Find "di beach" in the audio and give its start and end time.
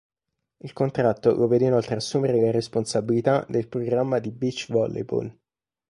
4.17-4.65